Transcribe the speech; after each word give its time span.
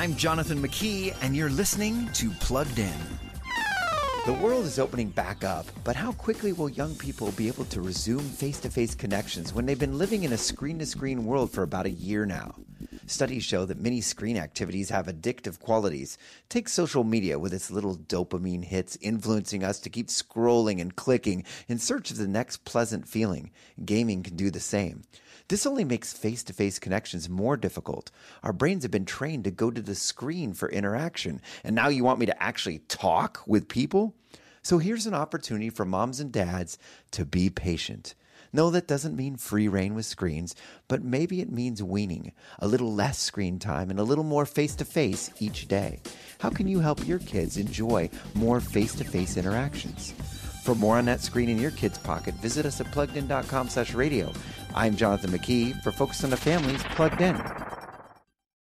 I'm 0.00 0.16
Jonathan 0.16 0.62
McKee, 0.62 1.14
and 1.20 1.36
you're 1.36 1.50
listening 1.50 2.08
to 2.14 2.30
Plugged 2.40 2.78
In. 2.78 2.90
The 4.24 4.32
world 4.32 4.64
is 4.64 4.78
opening 4.78 5.10
back 5.10 5.44
up, 5.44 5.66
but 5.84 5.94
how 5.94 6.12
quickly 6.12 6.54
will 6.54 6.70
young 6.70 6.94
people 6.94 7.32
be 7.32 7.48
able 7.48 7.66
to 7.66 7.82
resume 7.82 8.20
face 8.20 8.58
to 8.60 8.70
face 8.70 8.94
connections 8.94 9.52
when 9.52 9.66
they've 9.66 9.78
been 9.78 9.98
living 9.98 10.22
in 10.22 10.32
a 10.32 10.38
screen 10.38 10.78
to 10.78 10.86
screen 10.86 11.26
world 11.26 11.50
for 11.50 11.62
about 11.62 11.84
a 11.84 11.90
year 11.90 12.24
now? 12.24 12.54
Studies 13.06 13.44
show 13.44 13.66
that 13.66 13.78
many 13.78 14.00
screen 14.00 14.38
activities 14.38 14.88
have 14.88 15.04
addictive 15.04 15.60
qualities. 15.60 16.16
Take 16.48 16.70
social 16.70 17.04
media 17.04 17.38
with 17.38 17.52
its 17.52 17.70
little 17.70 17.96
dopamine 17.96 18.64
hits 18.64 18.96
influencing 19.02 19.62
us 19.62 19.78
to 19.80 19.90
keep 19.90 20.06
scrolling 20.06 20.80
and 20.80 20.96
clicking 20.96 21.44
in 21.68 21.78
search 21.78 22.10
of 22.10 22.16
the 22.16 22.26
next 22.26 22.64
pleasant 22.64 23.06
feeling. 23.06 23.50
Gaming 23.84 24.22
can 24.22 24.36
do 24.36 24.50
the 24.50 24.60
same. 24.60 25.02
This 25.50 25.66
only 25.66 25.82
makes 25.82 26.12
face 26.12 26.44
to 26.44 26.52
face 26.52 26.78
connections 26.78 27.28
more 27.28 27.56
difficult. 27.56 28.12
Our 28.44 28.52
brains 28.52 28.84
have 28.84 28.92
been 28.92 29.04
trained 29.04 29.42
to 29.42 29.50
go 29.50 29.72
to 29.72 29.82
the 29.82 29.96
screen 29.96 30.54
for 30.54 30.68
interaction, 30.70 31.42
and 31.64 31.74
now 31.74 31.88
you 31.88 32.04
want 32.04 32.20
me 32.20 32.26
to 32.26 32.40
actually 32.40 32.78
talk 32.86 33.42
with 33.48 33.66
people? 33.66 34.14
So 34.62 34.78
here's 34.78 35.06
an 35.06 35.14
opportunity 35.14 35.68
for 35.68 35.84
moms 35.84 36.20
and 36.20 36.30
dads 36.30 36.78
to 37.10 37.24
be 37.24 37.50
patient. 37.50 38.14
No, 38.52 38.70
that 38.70 38.86
doesn't 38.86 39.16
mean 39.16 39.36
free 39.36 39.66
reign 39.66 39.96
with 39.96 40.06
screens, 40.06 40.54
but 40.86 41.02
maybe 41.02 41.40
it 41.40 41.50
means 41.50 41.82
weaning, 41.82 42.30
a 42.60 42.68
little 42.68 42.94
less 42.94 43.18
screen 43.18 43.58
time 43.58 43.90
and 43.90 43.98
a 43.98 44.04
little 44.04 44.22
more 44.22 44.46
face 44.46 44.76
to 44.76 44.84
face 44.84 45.30
each 45.40 45.66
day. 45.66 46.00
How 46.38 46.50
can 46.50 46.68
you 46.68 46.78
help 46.78 47.08
your 47.08 47.18
kids 47.18 47.56
enjoy 47.56 48.08
more 48.36 48.60
face 48.60 48.94
to 48.94 49.04
face 49.04 49.36
interactions? 49.36 50.14
For 50.60 50.74
more 50.74 50.98
on 50.98 51.06
that 51.06 51.20
screen 51.20 51.48
in 51.48 51.58
your 51.58 51.70
kid's 51.70 51.98
pocket, 51.98 52.34
visit 52.34 52.66
us 52.66 52.80
at 52.80 52.86
pluggedin.com 52.92 53.70
slash 53.70 53.94
radio. 53.94 54.30
I'm 54.74 54.94
Jonathan 54.94 55.30
McKee 55.30 55.82
for 55.82 55.90
Focus 55.90 56.22
on 56.22 56.30
the 56.30 56.36
Family's 56.36 56.82
Plugged 56.94 57.22
In. 57.22 57.36